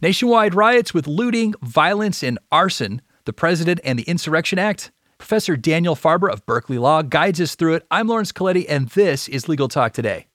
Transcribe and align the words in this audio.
Nationwide 0.00 0.54
riots 0.54 0.94
with 0.94 1.08
looting, 1.08 1.54
violence, 1.60 2.22
and 2.22 2.38
arson, 2.52 3.02
the 3.24 3.32
President 3.32 3.80
and 3.82 3.98
the 3.98 4.04
Insurrection 4.04 4.56
Act. 4.56 4.92
Professor 5.18 5.56
Daniel 5.56 5.96
Farber 5.96 6.30
of 6.30 6.46
Berkeley 6.46 6.78
Law 6.78 7.02
guides 7.02 7.40
us 7.40 7.56
through 7.56 7.74
it. 7.74 7.86
I'm 7.90 8.06
Lawrence 8.06 8.30
Colletti, 8.30 8.64
and 8.68 8.88
this 8.90 9.26
is 9.28 9.48
Legal 9.48 9.66
Talk 9.66 9.92
Today. 9.92 10.28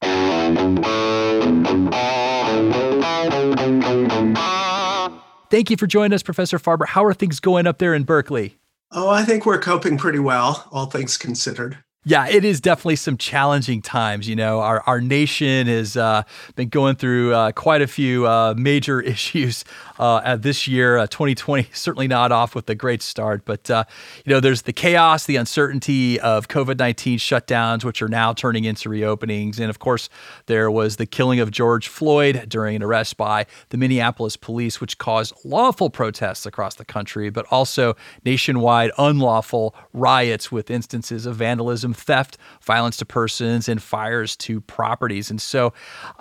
Thank 5.50 5.70
you 5.70 5.78
for 5.78 5.88
joining 5.88 6.14
us, 6.14 6.24
Professor 6.24 6.60
Farber. 6.60 6.86
How 6.88 7.06
are 7.06 7.14
things 7.14 7.40
going 7.40 7.66
up 7.66 7.78
there 7.78 7.94
in 7.94 8.04
Berkeley? 8.04 8.58
Oh, 8.92 9.08
I 9.08 9.24
think 9.24 9.46
we're 9.46 9.62
coping 9.62 9.98
pretty 9.98 10.20
well, 10.20 10.68
all 10.74 10.88
things 10.88 11.18
considered. 11.18 11.78
Yeah, 12.06 12.28
it 12.28 12.44
is 12.44 12.60
definitely 12.60 12.98
some 12.98 13.16
challenging 13.16 13.82
times. 13.82 14.28
You 14.28 14.36
know, 14.36 14.60
our, 14.60 14.82
our 14.82 15.00
nation 15.00 15.68
has 15.68 15.96
uh, 15.96 16.24
been 16.58 16.68
going 16.68 16.98
through 16.98 17.34
uh, 17.34 17.54
quite 17.54 17.82
a 17.82 17.88
few 17.88 18.28
uh, 18.28 18.54
major 18.58 19.00
issues 19.14 19.64
uh, 20.00 20.36
this 20.36 20.68
year. 20.68 20.98
2020 21.08 21.64
uh, 21.64 21.66
certainly 21.74 22.10
not 22.10 22.34
off 22.34 22.56
with 22.56 22.70
a 22.70 22.76
great 22.76 23.02
start, 23.02 23.46
but 23.46 23.70
uh, 23.70 23.86
you 24.26 24.34
know, 24.34 24.42
there's 24.42 24.64
the 24.64 24.74
chaos, 24.74 25.26
the 25.26 25.38
uncertainty 25.38 26.20
of 26.20 26.50
COVID 26.50 26.78
19 26.78 27.20
shutdowns, 27.20 27.86
which 27.86 28.02
are 28.02 28.10
now 28.10 28.34
turning 28.34 28.66
into 28.66 28.90
reopenings, 28.90 29.60
and 29.60 29.70
of 29.70 29.80
course, 29.80 30.10
there 30.48 30.70
was 30.70 30.98
the 30.98 31.06
killing 31.06 31.40
of 31.40 31.52
George 31.52 31.88
Floyd 31.88 32.46
during 32.50 32.76
an 32.76 32.84
arrest 32.84 33.16
by 33.16 33.46
the 33.70 33.78
Minneapolis 33.78 34.36
police, 34.36 34.82
which 34.82 34.98
caused 34.98 35.34
lawful 35.46 35.90
protests 35.90 36.46
across 36.46 36.76
the 36.76 36.86
country, 36.86 37.30
but 37.30 37.46
also 37.50 37.96
nationwide 38.26 38.92
unlawful 38.98 39.74
riots 39.94 40.52
with 40.52 40.70
instances 40.70 41.26
of 41.26 41.38
vandalism 41.38 41.93
theft, 41.94 42.38
violence 42.62 42.98
to 42.98 43.06
persons, 43.06 43.70
and 43.70 43.82
fires 43.82 44.36
to 44.38 44.62
properties. 44.62 45.30
And 45.30 45.42
so, 45.42 45.74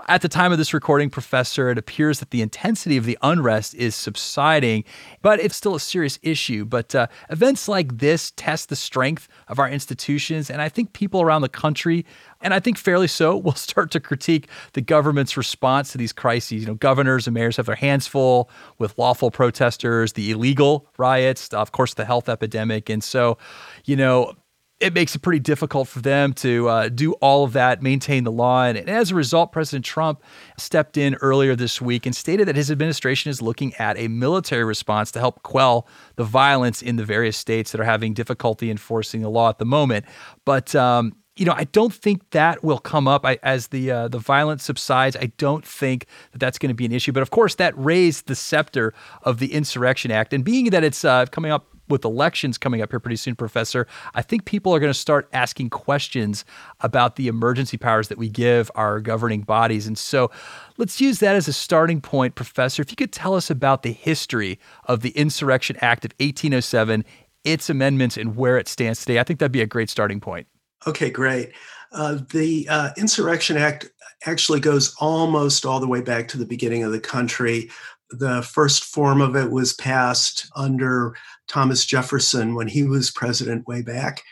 at 0.08 0.22
the 0.22 0.28
time 0.28 0.52
of 0.52 0.58
this 0.58 0.74
recording, 0.74 1.10
Professor, 1.10 1.70
it 1.70 1.78
appears 1.78 2.20
that 2.20 2.30
the 2.30 2.42
intensity 2.42 2.96
of 2.96 3.04
the 3.04 3.18
unrest 3.22 3.74
is 3.74 3.94
subsiding, 3.94 4.84
but 5.22 5.40
it's 5.40 5.56
still 5.56 5.74
a 5.74 5.80
serious 5.80 6.18
issue. 6.22 6.64
But 6.64 6.94
uh, 6.94 7.06
events 7.30 7.68
like 7.68 7.98
this 7.98 8.32
test 8.32 8.68
the 8.68 8.76
strength 8.76 9.28
of 9.48 9.58
our 9.58 9.68
institutions, 9.68 10.50
and 10.50 10.60
I 10.60 10.68
think 10.68 10.92
people 10.92 11.22
around 11.22 11.42
the 11.42 11.48
country 11.48 12.04
and 12.42 12.52
I 12.52 12.60
think 12.60 12.76
fairly 12.76 13.06
so, 13.06 13.36
will 13.42 13.54
start 13.54 13.90
to 13.92 14.00
critique 14.00 14.48
the 14.72 14.80
government's 14.80 15.36
response 15.36 15.92
to 15.92 15.98
these 15.98 16.12
crises. 16.12 16.62
You 16.62 16.66
know, 16.66 16.74
governors 16.74 17.26
and 17.26 17.34
mayors 17.34 17.56
have 17.56 17.66
their 17.66 17.76
hands 17.76 18.06
full 18.06 18.50
with 18.78 18.98
lawful 18.98 19.30
protesters, 19.30 20.12
the 20.12 20.30
illegal 20.32 20.88
riots, 20.98 21.48
of 21.48 21.72
course, 21.72 21.94
the 21.94 22.04
health 22.04 22.28
epidemic. 22.28 22.90
And 22.90 23.02
so, 23.02 23.38
you 23.84 23.96
know, 23.96 24.34
it 24.82 24.92
makes 24.92 25.14
it 25.14 25.20
pretty 25.20 25.38
difficult 25.38 25.86
for 25.86 26.00
them 26.00 26.32
to 26.34 26.68
uh, 26.68 26.88
do 26.88 27.12
all 27.14 27.44
of 27.44 27.52
that, 27.52 27.82
maintain 27.82 28.24
the 28.24 28.32
law. 28.32 28.64
And, 28.64 28.76
as 28.88 29.12
a 29.12 29.14
result, 29.14 29.52
President 29.52 29.84
Trump 29.84 30.22
stepped 30.58 30.96
in 30.96 31.14
earlier 31.16 31.54
this 31.54 31.80
week 31.80 32.04
and 32.04 32.14
stated 32.14 32.48
that 32.48 32.56
his 32.56 32.70
administration 32.70 33.30
is 33.30 33.40
looking 33.40 33.74
at 33.76 33.96
a 33.96 34.08
military 34.08 34.64
response 34.64 35.12
to 35.12 35.20
help 35.20 35.42
quell 35.44 35.86
the 36.16 36.24
violence 36.24 36.82
in 36.82 36.96
the 36.96 37.04
various 37.04 37.36
states 37.36 37.70
that 37.70 37.80
are 37.80 37.84
having 37.84 38.12
difficulty 38.12 38.70
enforcing 38.70 39.22
the 39.22 39.30
law 39.30 39.48
at 39.48 39.58
the 39.58 39.64
moment. 39.64 40.04
But 40.44 40.74
um, 40.74 41.14
you 41.36 41.46
know, 41.46 41.54
I 41.56 41.64
don't 41.64 41.94
think 41.94 42.30
that 42.30 42.62
will 42.62 42.78
come 42.78 43.08
up 43.08 43.24
I, 43.24 43.38
as 43.42 43.68
the 43.68 43.90
uh, 43.90 44.08
the 44.08 44.18
violence 44.18 44.64
subsides. 44.64 45.16
I 45.16 45.32
don't 45.38 45.64
think 45.64 46.06
that 46.32 46.38
that's 46.38 46.58
going 46.58 46.68
to 46.68 46.74
be 46.74 46.84
an 46.84 46.92
issue. 46.92 47.12
But 47.12 47.22
of 47.22 47.30
course, 47.30 47.54
that 47.54 47.72
raised 47.76 48.26
the 48.26 48.34
scepter 48.34 48.92
of 49.22 49.38
the 49.38 49.54
Insurrection 49.54 50.10
Act, 50.10 50.34
and 50.34 50.44
being 50.44 50.70
that 50.70 50.84
it's 50.84 51.04
uh, 51.04 51.26
coming 51.26 51.50
up 51.50 51.71
with 51.88 52.04
elections 52.04 52.58
coming 52.58 52.82
up 52.82 52.90
here 52.90 53.00
pretty 53.00 53.16
soon, 53.16 53.34
Professor, 53.34 53.86
I 54.14 54.22
think 54.22 54.44
people 54.44 54.74
are 54.74 54.80
going 54.80 54.92
to 54.92 54.98
start 54.98 55.28
asking 55.32 55.70
questions 55.70 56.44
about 56.80 57.16
the 57.16 57.28
emergency 57.28 57.76
powers 57.76 58.08
that 58.08 58.18
we 58.18 58.28
give 58.28 58.70
our 58.74 59.00
governing 59.00 59.42
bodies. 59.42 59.86
And 59.86 59.98
so 59.98 60.30
let's 60.78 61.00
use 61.00 61.18
that 61.18 61.36
as 61.36 61.48
a 61.48 61.52
starting 61.52 62.00
point, 62.00 62.34
Professor. 62.34 62.82
If 62.82 62.90
you 62.90 62.96
could 62.96 63.12
tell 63.12 63.34
us 63.34 63.50
about 63.50 63.82
the 63.82 63.92
history 63.92 64.58
of 64.84 65.00
the 65.00 65.10
Insurrection 65.10 65.76
Act 65.80 66.04
of 66.04 66.12
1807, 66.18 67.04
its 67.44 67.68
amendments, 67.68 68.16
and 68.16 68.36
where 68.36 68.56
it 68.56 68.68
stands 68.68 69.00
today, 69.00 69.18
I 69.18 69.24
think 69.24 69.40
that'd 69.40 69.52
be 69.52 69.62
a 69.62 69.66
great 69.66 69.90
starting 69.90 70.20
point. 70.20 70.46
Okay, 70.86 71.10
great. 71.10 71.52
Uh, 71.92 72.18
the 72.30 72.66
uh, 72.68 72.90
Insurrection 72.96 73.56
Act 73.56 73.90
actually 74.26 74.60
goes 74.60 74.94
almost 74.98 75.66
all 75.66 75.80
the 75.80 75.88
way 75.88 76.00
back 76.00 76.28
to 76.28 76.38
the 76.38 76.46
beginning 76.46 76.82
of 76.84 76.92
the 76.92 77.00
country. 77.00 77.70
The 78.10 78.42
first 78.42 78.84
form 78.84 79.20
of 79.20 79.36
it 79.36 79.50
was 79.50 79.72
passed 79.74 80.50
under 80.56 81.16
Thomas 81.48 81.84
Jefferson 81.84 82.54
when 82.54 82.68
he 82.68 82.82
was 82.82 83.10
president 83.10 83.66
way 83.66 83.82
back. 83.82 84.22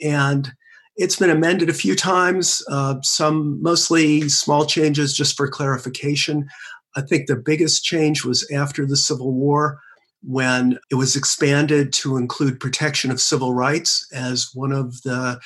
And 0.00 0.52
it's 0.96 1.16
been 1.16 1.30
amended 1.30 1.68
a 1.68 1.74
few 1.74 1.94
times, 1.94 2.62
uh, 2.68 2.96
some 3.02 3.62
mostly 3.62 4.28
small 4.28 4.66
changes 4.66 5.14
just 5.14 5.36
for 5.36 5.48
clarification. 5.48 6.48
I 6.96 7.02
think 7.02 7.26
the 7.26 7.36
biggest 7.36 7.84
change 7.84 8.24
was 8.24 8.48
after 8.50 8.84
the 8.84 8.96
Civil 8.96 9.32
War 9.32 9.80
when 10.22 10.78
it 10.90 10.96
was 10.96 11.14
expanded 11.14 11.92
to 11.92 12.16
include 12.16 12.58
protection 12.58 13.10
of 13.10 13.20
civil 13.20 13.54
rights 13.54 14.06
as 14.12 14.50
one 14.54 14.72
of 14.72 15.00
the 15.02 15.38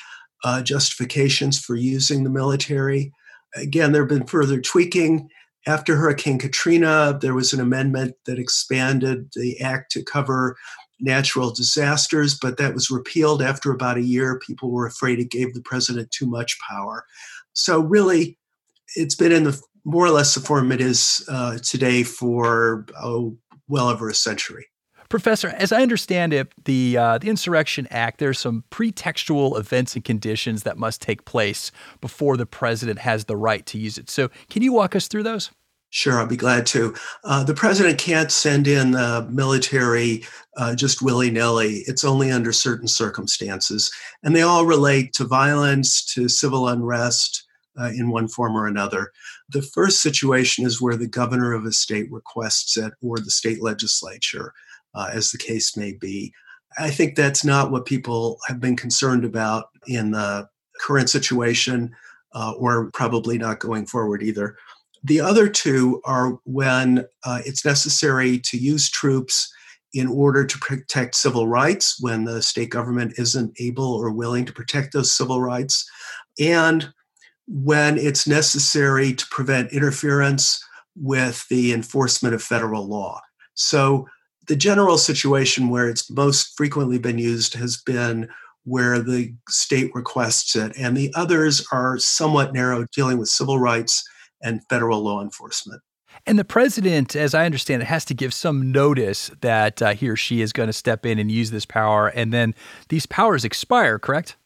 uh, 0.43 0.61
justifications 0.63 1.59
for 1.59 1.75
using 1.75 2.23
the 2.23 2.29
military. 2.29 3.13
Again, 3.55 3.91
there 3.91 4.01
have 4.01 4.09
been 4.09 4.25
further 4.25 4.59
tweaking. 4.59 5.29
After 5.65 5.95
Hurricane 5.95 6.39
Katrina, 6.39 7.17
there 7.21 7.35
was 7.35 7.53
an 7.53 7.61
amendment 7.61 8.15
that 8.25 8.39
expanded 8.39 9.29
the 9.35 9.61
act 9.61 9.91
to 9.91 10.03
cover 10.03 10.57
natural 10.99 11.51
disasters, 11.51 12.37
but 12.39 12.57
that 12.57 12.73
was 12.73 12.89
repealed 12.89 13.41
after 13.41 13.71
about 13.71 13.97
a 13.97 14.01
year. 14.01 14.39
People 14.39 14.71
were 14.71 14.85
afraid 14.85 15.19
it 15.19 15.31
gave 15.31 15.53
the 15.53 15.61
president 15.61 16.11
too 16.11 16.25
much 16.25 16.57
power. 16.69 17.05
So, 17.53 17.79
really, 17.79 18.37
it's 18.95 19.15
been 19.15 19.31
in 19.31 19.43
the 19.43 19.59
more 19.85 20.05
or 20.05 20.11
less 20.11 20.33
the 20.33 20.41
form 20.41 20.71
it 20.71 20.81
is 20.81 21.25
uh, 21.29 21.57
today 21.59 22.03
for 22.03 22.85
oh, 23.01 23.37
well 23.67 23.89
over 23.89 24.09
a 24.09 24.13
century. 24.13 24.67
Professor, 25.09 25.49
as 25.49 25.71
I 25.71 25.83
understand 25.83 26.33
it, 26.33 26.51
the 26.65 26.97
uh, 26.97 27.17
the 27.19 27.29
Insurrection 27.29 27.87
Act, 27.91 28.19
there's 28.19 28.39
some 28.39 28.63
pretextual 28.71 29.59
events 29.59 29.95
and 29.95 30.03
conditions 30.03 30.63
that 30.63 30.77
must 30.77 31.01
take 31.01 31.25
place 31.25 31.71
before 32.01 32.35
the 32.35 32.47
president 32.47 32.99
has 32.99 33.25
the 33.25 33.37
right 33.37 33.63
to 33.67 33.77
use 33.77 33.99
it. 33.99 34.09
So, 34.09 34.29
can 34.49 34.63
you 34.63 34.73
walk 34.73 34.95
us 34.95 35.07
through 35.07 35.23
those? 35.23 35.51
Sure, 35.93 36.19
I'll 36.19 36.25
be 36.25 36.35
glad 36.35 36.65
to. 36.67 36.95
Uh, 37.23 37.43
the 37.43 37.53
president 37.53 37.99
can't 37.99 38.31
send 38.31 38.67
in 38.67 38.91
the 38.91 39.27
military 39.29 40.23
uh, 40.57 40.73
just 40.73 41.03
willy 41.03 41.29
nilly. 41.29 41.83
It's 41.85 42.03
only 42.03 42.31
under 42.31 42.51
certain 42.51 42.87
circumstances. 42.87 43.91
And 44.23 44.35
they 44.35 44.41
all 44.41 44.65
relate 44.65 45.13
to 45.13 45.23
violence, 45.23 46.03
to 46.05 46.27
civil 46.27 46.67
unrest 46.67 47.45
uh, 47.79 47.91
in 47.95 48.09
one 48.09 48.27
form 48.27 48.55
or 48.57 48.65
another. 48.65 49.11
The 49.49 49.61
first 49.61 50.01
situation 50.01 50.65
is 50.65 50.81
where 50.81 50.97
the 50.97 51.07
governor 51.07 51.53
of 51.53 51.63
a 51.63 51.71
state 51.71 52.11
requests 52.11 52.75
it 52.75 52.93
or 53.03 53.19
the 53.19 53.29
state 53.29 53.61
legislature, 53.61 54.51
uh, 54.95 55.11
as 55.13 55.29
the 55.29 55.37
case 55.37 55.77
may 55.77 55.91
be. 55.93 56.33
I 56.79 56.89
think 56.89 57.15
that's 57.15 57.45
not 57.45 57.69
what 57.69 57.85
people 57.85 58.39
have 58.47 58.59
been 58.59 58.75
concerned 58.75 59.25
about 59.25 59.65
in 59.85 60.09
the 60.09 60.49
current 60.79 61.11
situation, 61.11 61.95
uh, 62.33 62.53
or 62.57 62.89
probably 62.95 63.37
not 63.37 63.59
going 63.59 63.85
forward 63.85 64.23
either. 64.23 64.57
The 65.03 65.19
other 65.19 65.49
two 65.49 66.01
are 66.05 66.39
when 66.45 67.05
uh, 67.25 67.41
it's 67.45 67.65
necessary 67.65 68.39
to 68.39 68.57
use 68.57 68.89
troops 68.89 69.53
in 69.93 70.07
order 70.07 70.45
to 70.45 70.57
protect 70.57 71.15
civil 71.15 71.47
rights, 71.47 71.97
when 71.99 72.23
the 72.23 72.41
state 72.41 72.69
government 72.69 73.13
isn't 73.17 73.53
able 73.59 73.93
or 73.93 74.11
willing 74.11 74.45
to 74.45 74.53
protect 74.53 74.93
those 74.93 75.11
civil 75.11 75.39
rights, 75.39 75.87
and 76.39 76.91
when 77.47 77.97
it's 77.97 78.25
necessary 78.25 79.13
to 79.13 79.25
prevent 79.29 79.71
interference 79.71 80.63
with 80.95 81.47
the 81.49 81.73
enforcement 81.73 82.33
of 82.33 82.41
federal 82.41 82.87
law. 82.87 83.21
So, 83.53 84.07
the 84.47 84.55
general 84.55 84.97
situation 84.97 85.69
where 85.69 85.87
it's 85.87 86.09
most 86.11 86.57
frequently 86.57 86.99
been 86.99 87.17
used 87.17 87.53
has 87.53 87.77
been 87.77 88.27
where 88.65 88.99
the 88.99 89.33
state 89.47 89.91
requests 89.93 90.55
it, 90.55 90.73
and 90.77 90.97
the 90.97 91.13
others 91.15 91.65
are 91.71 91.97
somewhat 91.97 92.53
narrow, 92.53 92.85
dealing 92.93 93.17
with 93.17 93.29
civil 93.29 93.59
rights 93.59 94.03
and 94.43 94.61
federal 94.69 95.01
law 95.01 95.21
enforcement. 95.21 95.81
And 96.25 96.37
the 96.37 96.45
president, 96.45 97.15
as 97.15 97.33
I 97.33 97.45
understand 97.45 97.81
it, 97.81 97.85
has 97.85 98.05
to 98.05 98.13
give 98.13 98.33
some 98.33 98.71
notice 98.71 99.31
that 99.41 99.81
uh, 99.81 99.93
he 99.93 100.07
or 100.07 100.15
she 100.15 100.41
is 100.41 100.53
going 100.53 100.67
to 100.67 100.73
step 100.73 101.05
in 101.05 101.19
and 101.19 101.31
use 101.31 101.51
this 101.51 101.65
power, 101.65 102.07
and 102.07 102.31
then 102.31 102.53
these 102.89 103.05
powers 103.05 103.43
expire. 103.43 103.99
Correct? 103.99 104.37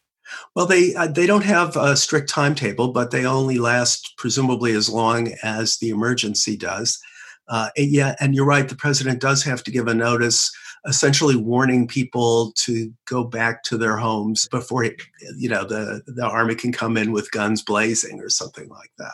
Well, 0.56 0.66
they 0.66 0.96
uh, 0.96 1.08
they 1.08 1.26
don't 1.26 1.44
have 1.44 1.76
a 1.76 1.96
strict 1.96 2.30
timetable, 2.30 2.92
but 2.92 3.12
they 3.12 3.26
only 3.26 3.60
last 3.60 4.14
presumably 4.18 4.74
as 4.74 4.90
long 4.90 5.34
as 5.44 5.78
the 5.78 5.90
emergency 5.90 6.58
does. 6.58 7.00
Uh, 7.48 7.70
and 7.78 7.92
yeah, 7.92 8.16
and 8.20 8.36
you're 8.36 8.46
right. 8.46 8.68
The 8.68 8.76
president 8.76 9.22
does 9.22 9.44
have 9.44 9.64
to 9.64 9.72
give 9.72 9.88
a 9.88 9.94
notice, 9.94 10.52
essentially 10.86 11.36
warning 11.36 11.88
people 11.88 12.54
to 12.66 12.92
go 13.06 13.24
back 13.24 13.64
to 13.64 13.78
their 13.78 13.98
homes 13.98 14.48
before 14.50 14.84
you 15.38 15.50
know 15.50 15.64
the 15.64 16.02
the 16.08 16.26
army 16.26 16.56
can 16.56 16.72
come 16.72 16.98
in 16.98 17.12
with 17.12 17.32
guns 17.32 17.62
blazing 17.62 18.20
or 18.20 18.30
something 18.30 18.68
like 18.70 18.92
that. 18.98 19.14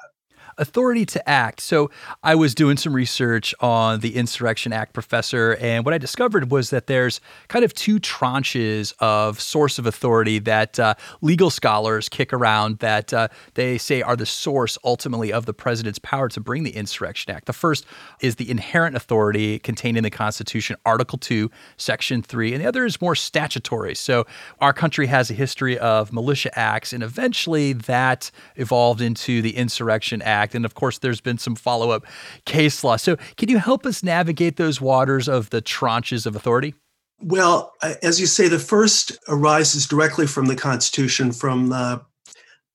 Authority 0.58 1.06
to 1.06 1.30
act. 1.30 1.62
So 1.62 1.90
I 2.24 2.36
was 2.36 2.56
doing 2.56 2.78
some 2.78 2.94
research 2.94 3.54
on 3.60 4.00
the 4.00 4.16
Insurrection 4.16 4.74
Act, 4.74 4.94
professor, 4.94 5.56
and 5.60 5.86
what 5.86 5.94
I 5.94 5.98
discovered 5.98 6.52
was 6.52 6.70
that 6.70 6.88
there's 6.88 7.22
kind 7.48 7.66
of 7.66 7.74
two 7.74 8.00
tranches 8.00 8.94
of 9.00 9.40
source 9.40 9.80
of 9.80 9.86
authority 9.86 10.40
that 10.40 10.80
uh, 10.80 10.96
legal 11.22 11.50
scholars 11.50 12.10
kick 12.10 12.34
around 12.34 12.80
that 12.80 13.14
uh, 13.14 13.28
they 13.56 13.78
say 13.78 14.02
are 14.02 14.16
the 14.16 14.26
source 14.26 14.78
ultimately 14.84 15.32
of 15.32 15.46
the 15.46 15.54
president's 15.54 16.00
power 16.00 16.30
to 16.30 16.40
bring 16.40 16.64
the 16.64 16.76
Insurrection 16.76 17.34
Act. 17.34 17.46
The 17.46 17.54
first 17.54 17.86
is 18.20 18.36
the 18.36 18.50
inherent 18.50 18.96
authority 18.96 19.60
contained 19.60 19.98
in 19.98 20.04
the 20.04 20.10
Constitution, 20.10 20.76
Article 20.86 21.18
2, 21.18 21.50
Section 21.78 22.22
3, 22.22 22.54
and 22.54 22.64
the 22.64 22.68
other 22.68 22.86
is 22.86 23.02
more 23.02 23.16
statutory. 23.16 23.96
So 23.96 24.26
our 24.60 24.74
country 24.74 25.08
has 25.08 25.30
a 25.30 25.34
history 25.34 25.78
of 25.78 26.14
militia 26.14 26.58
acts, 26.58 26.94
and 26.94 27.04
eventually 27.04 27.74
that 27.74 28.32
evolved 28.56 29.02
into 29.02 29.42
the 29.42 29.56
Insurrection 29.56 30.22
Act. 30.44 30.56
And 30.56 30.66
of 30.66 30.76
course, 30.76 31.00
there's 31.00 31.22
been 31.22 31.38
some 31.38 31.56
follow 31.56 31.92
up 31.92 32.06
case 32.46 32.84
law. 32.84 32.98
So, 32.98 33.16
can 33.38 33.50
you 33.50 33.58
help 33.58 33.86
us 33.86 34.04
navigate 34.04 34.58
those 34.58 34.82
waters 34.82 35.28
of 35.30 35.50
the 35.50 35.62
tranches 35.62 36.26
of 36.26 36.36
authority? 36.36 36.76
Well, 37.22 37.72
as 38.02 38.20
you 38.20 38.26
say, 38.26 38.50
the 38.50 38.60
first 38.60 39.18
arises 39.30 39.88
directly 39.88 40.28
from 40.28 40.48
the 40.48 40.56
Constitution, 40.56 41.32
from 41.32 41.70
the 41.70 42.02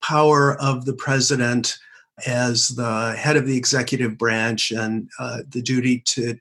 power 0.02 0.56
of 0.60 0.86
the 0.86 0.94
president 0.94 1.76
as 2.26 2.68
the 2.68 3.14
head 3.16 3.36
of 3.36 3.46
the 3.46 3.56
executive 3.56 4.16
branch 4.16 4.70
and 4.70 5.08
uh, 5.18 5.40
the 5.50 5.60
duty 5.60 6.02
to 6.06 6.38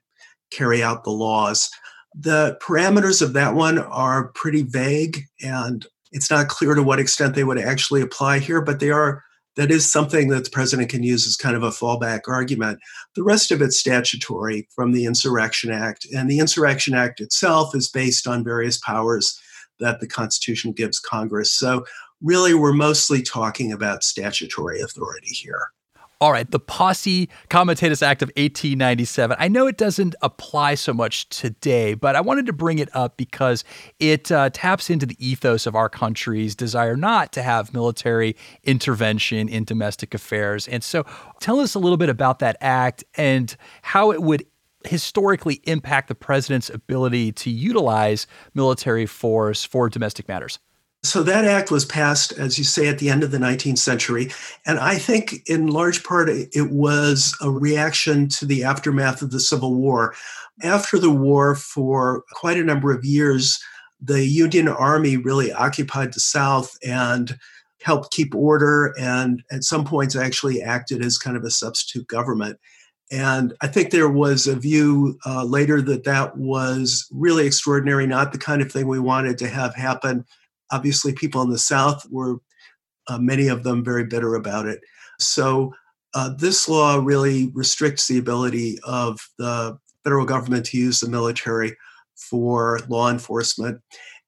carry 0.50 0.82
out 0.82 1.04
the 1.04 1.10
laws. 1.10 1.70
The 2.14 2.58
parameters 2.62 3.20
of 3.20 3.34
that 3.34 3.54
one 3.54 3.78
are 3.78 4.28
pretty 4.28 4.62
vague, 4.62 5.20
and 5.42 5.86
it's 6.10 6.30
not 6.30 6.48
clear 6.48 6.74
to 6.74 6.82
what 6.82 6.98
extent 6.98 7.34
they 7.34 7.44
would 7.44 7.58
actually 7.58 8.00
apply 8.00 8.38
here, 8.38 8.60
but 8.60 8.80
they 8.80 8.90
are 8.90 9.22
that 9.58 9.72
is 9.72 9.90
something 9.90 10.28
that 10.28 10.44
the 10.44 10.50
president 10.50 10.88
can 10.88 11.02
use 11.02 11.26
as 11.26 11.34
kind 11.34 11.56
of 11.56 11.64
a 11.64 11.70
fallback 11.70 12.20
argument. 12.28 12.78
The 13.16 13.24
rest 13.24 13.50
of 13.50 13.60
it's 13.60 13.76
statutory 13.76 14.68
from 14.72 14.92
the 14.92 15.04
Insurrection 15.04 15.72
Act, 15.72 16.06
and 16.14 16.30
the 16.30 16.38
Insurrection 16.38 16.94
Act 16.94 17.20
itself 17.20 17.74
is 17.74 17.88
based 17.88 18.28
on 18.28 18.44
various 18.44 18.78
powers 18.78 19.36
that 19.80 19.98
the 19.98 20.06
Constitution 20.06 20.70
gives 20.70 21.00
Congress. 21.00 21.52
So, 21.52 21.84
really, 22.22 22.54
we're 22.54 22.72
mostly 22.72 23.20
talking 23.20 23.72
about 23.72 24.04
statutory 24.04 24.80
authority 24.80 25.30
here. 25.30 25.72
All 26.20 26.32
right, 26.32 26.50
the 26.50 26.58
Posse 26.58 27.28
Comitatus 27.48 28.02
Act 28.02 28.22
of 28.22 28.28
1897. 28.30 29.36
I 29.38 29.46
know 29.46 29.68
it 29.68 29.76
doesn't 29.76 30.16
apply 30.20 30.74
so 30.74 30.92
much 30.92 31.28
today, 31.28 31.94
but 31.94 32.16
I 32.16 32.20
wanted 32.20 32.46
to 32.46 32.52
bring 32.52 32.80
it 32.80 32.88
up 32.92 33.16
because 33.16 33.62
it 34.00 34.32
uh, 34.32 34.50
taps 34.52 34.90
into 34.90 35.06
the 35.06 35.14
ethos 35.24 35.64
of 35.64 35.76
our 35.76 35.88
country's 35.88 36.56
desire 36.56 36.96
not 36.96 37.30
to 37.34 37.42
have 37.44 37.72
military 37.72 38.34
intervention 38.64 39.48
in 39.48 39.62
domestic 39.62 40.12
affairs. 40.12 40.66
And 40.66 40.82
so, 40.82 41.04
tell 41.38 41.60
us 41.60 41.76
a 41.76 41.78
little 41.78 41.96
bit 41.96 42.08
about 42.08 42.40
that 42.40 42.56
act 42.60 43.04
and 43.14 43.56
how 43.82 44.10
it 44.10 44.20
would 44.20 44.44
historically 44.84 45.60
impact 45.64 46.08
the 46.08 46.16
president's 46.16 46.68
ability 46.68 47.30
to 47.30 47.50
utilize 47.50 48.26
military 48.54 49.06
force 49.06 49.62
for 49.62 49.88
domestic 49.88 50.26
matters. 50.26 50.58
So 51.04 51.22
that 51.22 51.44
act 51.44 51.70
was 51.70 51.84
passed, 51.84 52.32
as 52.32 52.58
you 52.58 52.64
say, 52.64 52.88
at 52.88 52.98
the 52.98 53.08
end 53.08 53.22
of 53.22 53.30
the 53.30 53.38
19th 53.38 53.78
century. 53.78 54.30
And 54.66 54.80
I 54.80 54.96
think 54.96 55.48
in 55.48 55.68
large 55.68 56.02
part 56.02 56.28
it 56.28 56.70
was 56.70 57.36
a 57.40 57.50
reaction 57.50 58.28
to 58.30 58.46
the 58.46 58.64
aftermath 58.64 59.22
of 59.22 59.30
the 59.30 59.40
Civil 59.40 59.74
War. 59.74 60.14
After 60.62 60.98
the 60.98 61.10
war, 61.10 61.54
for 61.54 62.24
quite 62.32 62.56
a 62.56 62.64
number 62.64 62.92
of 62.92 63.04
years, 63.04 63.62
the 64.00 64.26
Union 64.26 64.66
Army 64.66 65.16
really 65.16 65.52
occupied 65.52 66.14
the 66.14 66.20
South 66.20 66.76
and 66.84 67.38
helped 67.80 68.12
keep 68.12 68.34
order, 68.34 68.92
and 68.98 69.44
at 69.52 69.62
some 69.62 69.84
points 69.84 70.16
actually 70.16 70.60
acted 70.60 71.04
as 71.04 71.16
kind 71.16 71.36
of 71.36 71.44
a 71.44 71.50
substitute 71.50 72.08
government. 72.08 72.58
And 73.10 73.54
I 73.60 73.68
think 73.68 73.90
there 73.90 74.08
was 74.08 74.48
a 74.48 74.56
view 74.56 75.16
uh, 75.24 75.44
later 75.44 75.80
that 75.82 76.04
that 76.04 76.36
was 76.36 77.06
really 77.12 77.46
extraordinary, 77.46 78.06
not 78.06 78.32
the 78.32 78.38
kind 78.38 78.60
of 78.60 78.70
thing 78.70 78.88
we 78.88 78.98
wanted 78.98 79.38
to 79.38 79.48
have 79.48 79.76
happen 79.76 80.24
obviously 80.70 81.12
people 81.12 81.42
in 81.42 81.50
the 81.50 81.58
South 81.58 82.06
were, 82.10 82.36
uh, 83.08 83.18
many 83.18 83.48
of 83.48 83.64
them, 83.64 83.84
very 83.84 84.04
bitter 84.04 84.34
about 84.34 84.66
it. 84.66 84.80
So 85.18 85.72
uh, 86.14 86.30
this 86.36 86.68
law 86.68 87.00
really 87.02 87.50
restricts 87.54 88.06
the 88.06 88.18
ability 88.18 88.78
of 88.84 89.18
the 89.38 89.78
federal 90.04 90.26
government 90.26 90.66
to 90.66 90.78
use 90.78 91.00
the 91.00 91.08
military 91.08 91.76
for 92.16 92.80
law 92.88 93.10
enforcement. 93.10 93.80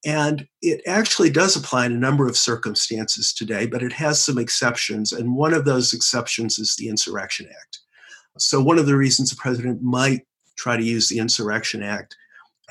And 0.05 0.47
it 0.63 0.81
actually 0.87 1.31
does 1.31 1.57
apply 1.57 1.87
in 1.87 1.93
a 1.93 1.99
number 1.99 2.27
of 2.27 2.37
circumstances 2.37 3.35
today, 3.35 3.67
but 3.67 3.83
it 3.83 3.93
has 3.93 4.23
some 4.23 4.39
exceptions. 4.39 5.13
And 5.13 5.37
one 5.37 5.53
of 5.53 5.65
those 5.65 5.93
exceptions 5.93 6.59
is 6.59 6.75
the 6.77 6.89
Insurrection 6.89 7.47
Act. 7.51 7.81
So, 8.39 8.63
one 8.63 8.79
of 8.79 8.87
the 8.87 8.97
reasons 8.97 9.31
the 9.31 9.37
president 9.37 9.83
might 9.83 10.23
try 10.57 10.77
to 10.77 10.85
use 10.85 11.09
the 11.09 11.19
Insurrection 11.19 11.83
Act, 11.83 12.17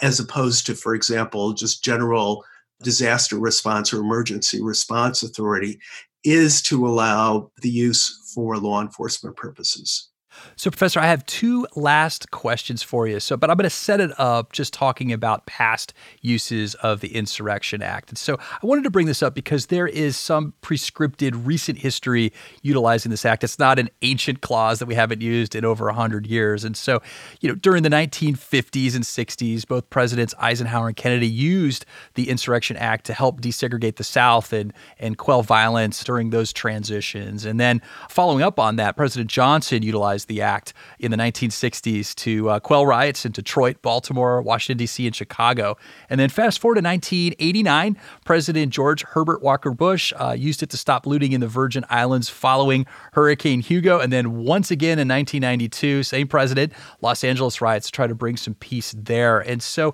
as 0.01 0.19
opposed 0.19 0.65
to, 0.65 0.75
for 0.75 0.95
example, 0.95 1.53
just 1.53 1.83
general 1.83 2.43
disaster 2.81 3.37
response 3.37 3.93
or 3.93 3.99
emergency 3.99 4.61
response 4.61 5.23
authority 5.23 5.79
is 6.23 6.61
to 6.63 6.87
allow 6.87 7.51
the 7.61 7.69
use 7.69 8.31
for 8.33 8.57
law 8.57 8.81
enforcement 8.81 9.35
purposes. 9.35 10.09
So, 10.55 10.69
Professor, 10.69 10.99
I 10.99 11.07
have 11.07 11.25
two 11.25 11.67
last 11.75 12.31
questions 12.31 12.83
for 12.83 13.07
you. 13.07 13.19
So, 13.19 13.37
but 13.37 13.49
I'm 13.49 13.57
going 13.57 13.63
to 13.63 13.69
set 13.69 13.99
it 13.99 14.11
up 14.19 14.51
just 14.51 14.73
talking 14.73 15.11
about 15.11 15.45
past 15.45 15.93
uses 16.21 16.75
of 16.75 17.01
the 17.01 17.15
Insurrection 17.15 17.81
Act. 17.81 18.09
And 18.09 18.17
so, 18.17 18.37
I 18.39 18.65
wanted 18.65 18.83
to 18.83 18.89
bring 18.89 19.05
this 19.05 19.23
up 19.23 19.33
because 19.33 19.67
there 19.67 19.87
is 19.87 20.17
some 20.17 20.53
prescripted 20.61 21.45
recent 21.45 21.79
history 21.79 22.31
utilizing 22.61 23.09
this 23.09 23.25
act. 23.25 23.43
It's 23.43 23.59
not 23.59 23.79
an 23.79 23.89
ancient 24.01 24.41
clause 24.41 24.79
that 24.79 24.85
we 24.85 24.95
haven't 24.95 25.21
used 25.21 25.55
in 25.55 25.65
over 25.65 25.85
100 25.85 26.25
years. 26.25 26.63
And 26.63 26.75
so, 26.77 27.01
you 27.41 27.49
know, 27.49 27.55
during 27.55 27.83
the 27.83 27.89
1950s 27.89 28.95
and 28.95 29.03
60s, 29.03 29.67
both 29.67 29.89
Presidents 29.89 30.33
Eisenhower 30.39 30.87
and 30.87 30.95
Kennedy 30.95 31.27
used 31.27 31.85
the 32.13 32.29
Insurrection 32.29 32.77
Act 32.77 33.05
to 33.05 33.13
help 33.13 33.41
desegregate 33.41 33.95
the 33.95 34.03
South 34.03 34.53
and 34.53 34.73
and 34.97 35.17
quell 35.17 35.43
violence 35.43 36.03
during 36.03 36.29
those 36.29 36.53
transitions. 36.53 37.45
And 37.45 37.59
then, 37.59 37.81
following 38.09 38.43
up 38.43 38.59
on 38.59 38.75
that, 38.77 38.95
President 38.95 39.29
Johnson 39.29 39.83
utilized 39.83 40.27
the 40.29 40.41
act 40.41 40.73
in 40.99 41.11
the 41.11 41.17
1960s 41.17 42.15
to 42.15 42.49
uh, 42.49 42.59
quell 42.61 42.85
riots 42.85 43.25
in 43.25 43.33
Detroit, 43.33 43.81
Baltimore, 43.81 44.41
Washington, 44.41 44.77
D.C., 44.77 45.05
and 45.05 45.13
Chicago. 45.13 45.75
And 46.09 46.17
then 46.17 46.29
fast 46.29 46.59
forward 46.59 46.75
to 46.75 46.81
1989, 46.81 47.97
President 48.23 48.71
George 48.71 49.03
Herbert 49.03 49.41
Walker 49.41 49.71
Bush 49.71 50.13
uh, 50.15 50.31
used 50.31 50.63
it 50.63 50.69
to 50.69 50.77
stop 50.77 51.05
looting 51.05 51.33
in 51.33 51.41
the 51.41 51.47
Virgin 51.47 51.83
Islands 51.89 52.29
following 52.29 52.85
Hurricane 53.11 53.59
Hugo. 53.59 53.99
And 53.99 54.13
then 54.13 54.37
once 54.37 54.71
again 54.71 54.99
in 54.99 55.07
1992, 55.09 56.03
same 56.03 56.27
president, 56.27 56.71
Los 57.01 57.25
Angeles 57.25 57.59
riots 57.59 57.87
to 57.87 57.91
try 57.91 58.07
to 58.07 58.15
bring 58.15 58.37
some 58.37 58.53
peace 58.53 58.95
there. 58.97 59.39
And 59.39 59.61
so 59.61 59.93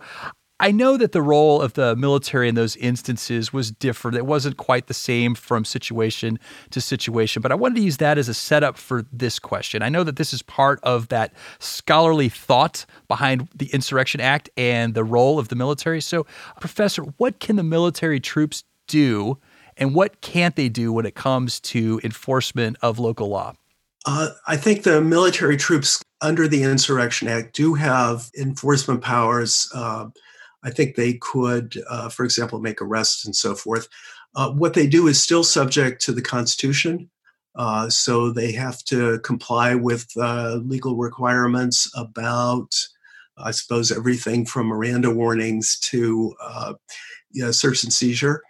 I 0.60 0.72
know 0.72 0.96
that 0.96 1.12
the 1.12 1.22
role 1.22 1.62
of 1.62 1.74
the 1.74 1.98
military 1.98 2.48
in 2.48 2.56
those 2.56 2.78
instances 2.78 3.52
was 3.52 3.72
different. 3.72 4.16
It 4.16 4.26
wasn't 4.26 4.56
quite 4.56 4.88
the 4.88 4.94
same 4.94 5.36
from 5.36 5.66
situation 5.66 6.40
to 6.70 6.80
situation, 6.80 7.42
but 7.42 7.52
I 7.52 7.56
wanted 7.56 7.76
to 7.76 7.82
use 7.82 7.98
that 7.98 8.18
as 8.18 8.30
a 8.30 8.34
setup 8.34 8.78
for 8.78 9.04
this 9.12 9.38
question. 9.38 9.82
I 9.82 9.90
know 9.90 10.06
that 10.06 10.16
this 10.16 10.34
is 10.34 10.42
part 10.42 10.80
of 10.82 11.10
that 11.10 11.34
scholarly 11.60 12.30
thought 12.30 12.86
behind 13.10 13.50
the 13.54 13.66
Insurrection 13.68 14.22
Act 14.22 14.50
and 14.56 14.94
the 14.94 15.04
role 15.04 15.40
of 15.40 15.50
the 15.50 15.58
military. 15.58 16.00
So, 16.00 16.26
Professor, 16.62 17.02
what 17.18 17.40
can 17.40 17.58
the 17.58 17.64
military 17.64 18.22
troops 18.22 18.64
do 18.88 19.38
and 19.76 19.94
what 19.94 20.22
can't 20.22 20.56
they 20.56 20.70
do 20.70 20.94
when 20.94 21.06
it 21.06 21.16
comes 21.16 21.60
to 21.60 22.00
enforcement 22.02 22.78
of 22.82 22.98
local 22.98 23.28
law? 23.28 23.56
Uh, 24.06 24.30
I 24.48 24.56
think 24.56 24.84
the 24.84 25.02
military 25.02 25.58
troops 25.58 26.02
under 26.22 26.48
the 26.48 26.64
Insurrection 26.64 27.28
Act 27.28 27.56
do 27.56 27.74
have 27.74 28.30
enforcement 28.40 29.02
powers. 29.02 29.70
Uh, 29.74 30.08
I 30.66 30.72
think 30.72 30.96
they 30.96 31.14
could, 31.14 31.82
uh, 31.90 32.10
for 32.10 32.26
example, 32.26 32.60
make 32.60 32.82
arrests 32.82 33.26
and 33.26 33.36
so 33.36 33.56
forth. 33.56 33.88
Uh, 34.36 34.52
what 34.52 34.74
they 34.74 34.88
do 34.88 35.08
is 35.08 35.22
still 35.22 35.44
subject 35.44 36.02
to 36.04 36.12
the 36.12 36.22
Constitution. 36.22 37.10
Uh, 37.56 37.90
so 37.90 38.32
they 38.32 38.52
have 38.52 38.84
to 38.84 39.20
comply 39.20 39.76
with 39.76 40.08
uh, 40.18 40.56
legal 40.66 40.98
requirements 40.98 41.90
about, 41.96 42.76
I 43.38 43.52
suppose, 43.52 43.92
everything 43.92 44.46
from 44.46 44.68
Miranda 44.68 45.10
warnings 45.10 45.80
to 45.84 46.36
uh, 46.42 46.74
you 47.32 47.44
know, 47.44 47.52
search 47.52 47.84
and 47.84 47.94
seizure 47.94 48.42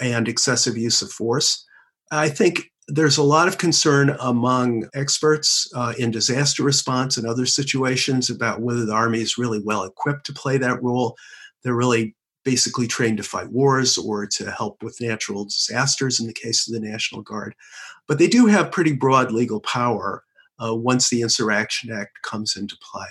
and 0.00 0.26
excessive 0.26 0.76
use 0.76 1.02
of 1.02 1.12
force. 1.12 1.64
I 2.10 2.28
think 2.28 2.70
there's 2.88 3.18
a 3.18 3.22
lot 3.22 3.48
of 3.48 3.58
concern 3.58 4.16
among 4.18 4.88
experts 4.94 5.70
uh, 5.74 5.92
in 5.98 6.10
disaster 6.10 6.62
response 6.62 7.16
and 7.18 7.26
other 7.26 7.44
situations 7.46 8.30
about 8.30 8.62
whether 8.62 8.86
the 8.86 8.94
Army 8.94 9.20
is 9.20 9.36
really 9.36 9.60
well 9.62 9.84
equipped 9.84 10.24
to 10.26 10.32
play 10.32 10.56
that 10.56 10.82
role. 10.82 11.16
They're 11.68 11.74
really 11.74 12.16
basically 12.46 12.86
trained 12.86 13.18
to 13.18 13.22
fight 13.22 13.52
wars 13.52 13.98
or 13.98 14.26
to 14.26 14.50
help 14.50 14.82
with 14.82 15.02
natural 15.02 15.44
disasters 15.44 16.18
in 16.18 16.26
the 16.26 16.32
case 16.32 16.66
of 16.66 16.72
the 16.72 16.80
National 16.80 17.20
Guard. 17.20 17.54
But 18.06 18.18
they 18.18 18.26
do 18.26 18.46
have 18.46 18.72
pretty 18.72 18.94
broad 18.94 19.32
legal 19.32 19.60
power 19.60 20.24
uh, 20.58 20.74
once 20.74 21.10
the 21.10 21.20
Insurrection 21.20 21.92
Act 21.92 22.22
comes 22.22 22.56
into 22.56 22.74
play. 22.80 23.04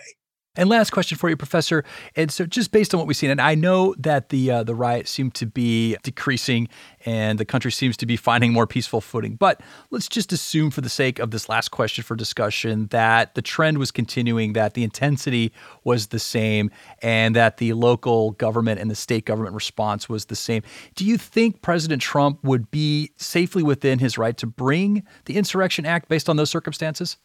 And 0.58 0.70
last 0.70 0.90
question 0.90 1.20
for 1.20 1.30
you, 1.30 1.38
Professor. 1.38 1.84
And 2.16 2.32
so, 2.32 2.48
just 2.48 2.72
based 2.72 2.94
on 2.94 2.98
what 2.98 3.06
we've 3.06 3.16
seen, 3.16 3.30
and 3.30 3.40
I 3.40 3.54
know 3.54 3.94
that 4.00 4.30
the 4.30 4.52
uh, 4.52 4.64
the 4.64 4.74
riots 4.74 5.12
seem 5.12 5.30
to 5.32 5.46
be 5.46 5.96
decreasing, 6.02 6.68
and 7.06 7.40
the 7.40 7.46
country 7.46 7.72
seems 7.72 7.96
to 7.98 8.08
be 8.08 8.18
finding 8.18 8.52
more 8.52 8.66
peaceful 8.66 9.00
footing. 9.00 9.36
But 9.36 9.62
let's 9.92 10.08
just 10.08 10.34
assume, 10.34 10.72
for 10.72 10.82
the 10.82 10.90
sake 10.90 11.20
of 11.20 11.30
this 11.30 11.48
last 11.48 11.70
question 11.70 12.04
for 12.04 12.16
discussion, 12.16 12.88
that 12.88 13.36
the 13.36 13.44
trend 13.44 13.78
was 13.78 13.92
continuing, 13.92 14.54
that 14.54 14.74
the 14.74 14.84
intensity 14.84 15.54
was 15.84 16.08
the 16.08 16.20
same, 16.20 16.72
and 17.04 17.36
that 17.36 17.58
the 17.58 17.74
local 17.74 18.32
government 18.32 18.80
and 18.80 18.90
the 18.90 18.96
state 18.96 19.26
government 19.26 19.54
response 19.54 20.10
was 20.10 20.26
the 20.26 20.36
same. 20.36 20.64
Do 20.96 21.06
you 21.06 21.20
think 21.20 21.62
President 21.62 22.02
Trump 22.02 22.44
would 22.44 22.72
be 22.72 23.12
safely 23.18 23.62
within 23.62 24.00
his 24.00 24.18
right 24.18 24.36
to 24.38 24.48
bring 24.48 25.04
the 25.26 25.38
Insurrection 25.38 25.86
Act 25.86 26.10
based 26.10 26.28
on 26.30 26.36
those 26.36 26.50
circumstances? 26.50 27.18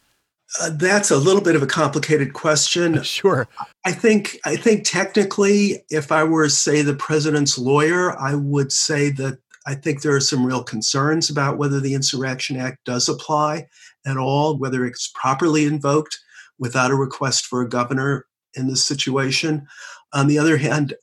Uh, 0.61 0.69
that's 0.73 1.09
a 1.09 1.17
little 1.17 1.41
bit 1.41 1.55
of 1.55 1.63
a 1.63 1.67
complicated 1.67 2.33
question. 2.33 3.01
Sure. 3.13 3.47
I 3.85 3.91
think 3.91 4.37
I 4.45 4.55
think 4.55 4.85
technically, 4.85 5.83
if 5.89 6.11
I 6.11 6.23
were 6.23 6.49
say 6.49 6.81
the 6.81 6.95
president's 6.95 7.57
lawyer, 7.57 8.17
I 8.19 8.35
would 8.35 8.71
say 8.71 9.09
that 9.11 9.39
I 9.65 9.75
think 9.75 10.01
there 10.01 10.15
are 10.15 10.21
some 10.21 10.45
real 10.45 10.63
concerns 10.63 11.29
about 11.29 11.57
whether 11.57 11.79
the 11.79 11.93
Insurrection 11.93 12.57
Act 12.57 12.79
does 12.85 13.07
apply 13.07 13.67
at 14.05 14.17
all, 14.17 14.57
whether 14.57 14.85
it's 14.85 15.11
properly 15.15 15.65
invoked 15.65 16.19
without 16.59 16.91
a 16.91 16.95
request 16.95 17.45
for 17.45 17.61
a 17.61 17.69
governor 17.69 18.25
in 18.55 18.67
this 18.67 18.83
situation. 18.83 19.67
On 20.13 20.27
the 20.27 20.39
other 20.39 20.57
hand, 20.57 20.93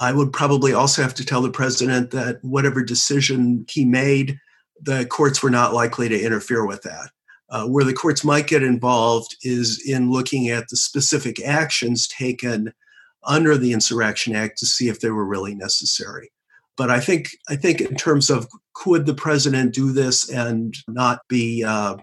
I 0.00 0.12
would 0.12 0.32
probably 0.32 0.72
also 0.72 1.02
have 1.02 1.14
to 1.14 1.24
tell 1.24 1.42
the 1.42 1.50
president 1.50 2.10
that 2.10 2.38
whatever 2.42 2.82
decision 2.82 3.64
he 3.68 3.84
made, 3.84 4.38
the 4.80 5.06
courts 5.06 5.42
were 5.42 5.50
not 5.50 5.74
likely 5.74 6.08
to 6.08 6.20
interfere 6.20 6.66
with 6.66 6.82
that. 6.82 7.10
Uh, 7.54 7.64
where 7.66 7.84
the 7.84 7.92
courts 7.92 8.24
might 8.24 8.48
get 8.48 8.64
involved 8.64 9.36
is 9.44 9.80
in 9.86 10.10
looking 10.10 10.48
at 10.48 10.68
the 10.70 10.76
specific 10.76 11.40
actions 11.44 12.08
taken 12.08 12.72
under 13.22 13.56
the 13.56 13.72
Insurrection 13.72 14.34
Act 14.34 14.58
to 14.58 14.66
see 14.66 14.88
if 14.88 14.98
they 14.98 15.10
were 15.10 15.24
really 15.24 15.54
necessary. 15.54 16.32
But 16.76 16.90
I 16.90 16.98
think 16.98 17.28
I 17.48 17.54
think 17.54 17.80
in 17.80 17.94
terms 17.94 18.28
of 18.28 18.48
could 18.72 19.06
the 19.06 19.14
president 19.14 19.72
do 19.72 19.92
this 19.92 20.28
and 20.28 20.74
not 20.88 21.20
be 21.28 21.62
uh, 21.62 21.98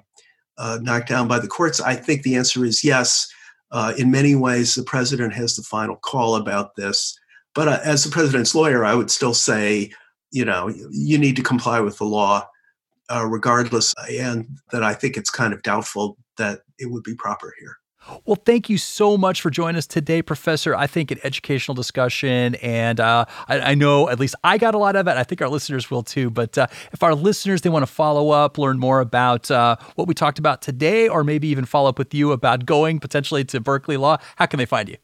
uh, 0.57 0.79
knocked 0.81 1.09
down 1.09 1.27
by 1.27 1.39
the 1.39 1.49
courts, 1.49 1.81
I 1.81 1.95
think 1.95 2.23
the 2.23 2.37
answer 2.37 2.63
is 2.63 2.81
yes. 2.81 3.27
Uh, 3.73 3.91
in 3.97 4.09
many 4.09 4.35
ways, 4.35 4.73
the 4.73 4.83
president 4.83 5.33
has 5.33 5.57
the 5.57 5.63
final 5.63 5.97
call 5.97 6.37
about 6.37 6.77
this. 6.77 7.19
But 7.53 7.67
uh, 7.67 7.79
as 7.83 8.05
the 8.05 8.09
president's 8.09 8.55
lawyer, 8.55 8.85
I 8.85 8.95
would 8.95 9.11
still 9.11 9.33
say, 9.33 9.91
you 10.31 10.45
know, 10.45 10.73
you 10.91 11.17
need 11.17 11.35
to 11.35 11.43
comply 11.43 11.81
with 11.81 11.97
the 11.97 12.05
law 12.05 12.47
uh, 13.13 13.25
regardless, 13.25 13.93
and 14.09 14.47
that 14.71 14.83
I 14.83 14.93
think 14.93 15.17
it's 15.17 15.29
kind 15.29 15.53
of 15.53 15.61
doubtful 15.63 16.17
that 16.37 16.61
it 16.79 16.91
would 16.91 17.03
be 17.03 17.15
proper 17.15 17.53
here. 17.59 17.77
Well, 18.25 18.37
thank 18.45 18.67
you 18.67 18.79
so 18.79 19.15
much 19.15 19.41
for 19.41 19.51
joining 19.51 19.77
us 19.77 19.85
today, 19.85 20.23
Professor. 20.23 20.75
I 20.75 20.87
think 20.87 21.11
an 21.11 21.19
educational 21.23 21.75
discussion, 21.75 22.55
and 22.55 22.99
uh, 22.99 23.25
I, 23.47 23.59
I, 23.59 23.75
know 23.75 24.09
at 24.09 24.19
least 24.19 24.33
I 24.43 24.57
got 24.57 24.73
a 24.73 24.79
lot 24.79 24.95
of 24.95 25.07
it. 25.07 25.17
I 25.17 25.23
think 25.23 25.39
our 25.41 25.49
listeners 25.49 25.91
will 25.91 26.01
too. 26.01 26.31
But 26.31 26.57
uh, 26.57 26.65
if 26.93 27.03
our 27.03 27.13
listeners 27.13 27.61
they 27.61 27.69
want 27.69 27.83
to 27.83 27.91
follow 27.91 28.31
up, 28.31 28.57
learn 28.57 28.79
more 28.79 29.01
about 29.01 29.51
uh, 29.51 29.75
what 29.95 30.07
we 30.07 30.15
talked 30.15 30.39
about 30.39 30.63
today, 30.63 31.07
or 31.07 31.23
maybe 31.23 31.47
even 31.49 31.65
follow 31.65 31.89
up 31.89 31.99
with 31.99 32.13
you 32.13 32.31
about 32.31 32.65
going 32.65 32.99
potentially 32.99 33.43
to 33.45 33.59
Berkeley 33.59 33.97
Law, 33.97 34.17
how 34.35 34.47
can 34.47 34.57
they 34.57 34.65
find 34.65 34.89
you? 34.89 34.97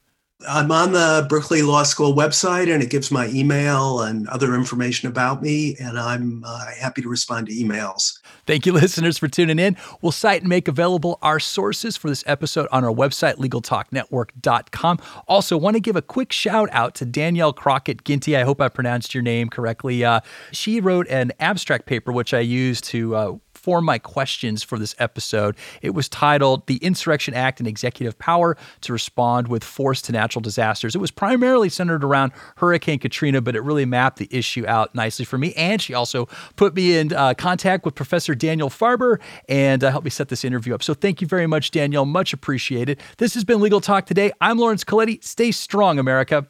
I'm 0.47 0.71
on 0.71 0.91
the 0.91 1.25
Berkeley 1.27 1.63
Law 1.63 1.81
School 1.81 2.13
website, 2.13 2.71
and 2.71 2.83
it 2.83 2.91
gives 2.91 3.09
my 3.09 3.27
email 3.29 4.01
and 4.01 4.27
other 4.27 4.53
information 4.53 5.09
about 5.09 5.41
me. 5.41 5.75
And 5.79 5.97
I'm 5.97 6.43
uh, 6.45 6.65
happy 6.79 7.01
to 7.01 7.09
respond 7.09 7.47
to 7.47 7.53
emails. 7.53 8.19
Thank 8.45 8.67
you, 8.67 8.73
listeners, 8.73 9.17
for 9.17 9.27
tuning 9.27 9.57
in. 9.57 9.75
We'll 10.01 10.11
cite 10.11 10.41
and 10.41 10.49
make 10.49 10.67
available 10.67 11.17
our 11.23 11.39
sources 11.39 11.97
for 11.97 12.09
this 12.09 12.23
episode 12.27 12.67
on 12.71 12.83
our 12.83 12.93
website, 12.93 13.37
LegalTalkNetwork.com. 13.37 14.99
Also, 15.27 15.57
want 15.57 15.75
to 15.75 15.79
give 15.79 15.95
a 15.95 16.03
quick 16.03 16.31
shout 16.31 16.69
out 16.71 16.93
to 16.95 17.05
Danielle 17.05 17.53
Crockett 17.53 18.03
Ginty. 18.03 18.37
I 18.37 18.43
hope 18.43 18.61
I 18.61 18.69
pronounced 18.69 19.15
your 19.15 19.23
name 19.23 19.49
correctly. 19.49 20.05
Uh, 20.05 20.19
she 20.51 20.79
wrote 20.79 21.07
an 21.07 21.31
abstract 21.39 21.87
paper, 21.87 22.11
which 22.11 22.35
I 22.35 22.41
used 22.41 22.83
to 22.85 23.15
uh, 23.15 23.35
form 23.57 23.85
my 23.85 23.97
questions 23.99 24.63
for 24.63 24.77
this 24.79 24.95
episode. 24.99 25.55
It 25.81 25.91
was 25.91 26.07
titled 26.07 26.67
The 26.67 26.77
Insurrection 26.77 27.33
Act 27.33 27.59
and 27.59 27.67
Executive 27.67 28.17
Power 28.19 28.55
to 28.81 28.93
Respond 28.93 29.47
with 29.47 29.63
Force 29.63 30.01
to 30.03 30.11
Natural 30.11 30.41
Disasters. 30.41 30.95
It 30.95 30.99
was 30.99 31.11
primarily 31.11 31.69
centered 31.69 32.03
around 32.03 32.31
Hurricane 32.57 32.99
Katrina, 32.99 33.41
but 33.41 33.55
it 33.55 33.61
really 33.61 33.85
mapped 33.85 34.19
the 34.19 34.27
issue 34.31 34.65
out 34.67 34.93
nicely 34.95 35.25
for 35.25 35.37
me. 35.37 35.53
And 35.53 35.81
she 35.81 35.93
also 35.93 36.27
put 36.55 36.75
me 36.75 36.97
in 36.97 37.13
uh, 37.13 37.33
contact 37.33 37.83
with 37.85 37.95
Professor 37.95 38.35
Daniel 38.35 38.69
Farber 38.69 39.19
and 39.49 39.83
uh, 39.83 39.91
helped 39.91 40.05
me 40.05 40.11
set 40.11 40.29
this 40.29 40.45
interview 40.45 40.75
up. 40.75 40.83
So 40.83 40.93
thank 40.93 41.21
you 41.21 41.27
very 41.27 41.47
much, 41.47 41.71
Danielle. 41.71 42.05
Much 42.05 42.33
appreciated. 42.33 42.99
This 43.17 43.33
has 43.33 43.43
been 43.43 43.59
Legal 43.59 43.81
Talk 43.81 44.05
Today. 44.05 44.31
I'm 44.39 44.57
Lawrence 44.57 44.83
Colletti. 44.83 45.23
Stay 45.23 45.51
strong, 45.51 45.99
America. 45.99 46.47